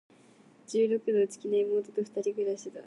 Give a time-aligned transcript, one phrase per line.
[0.67, 2.79] 十六の、内気な妹と二人暮しだ。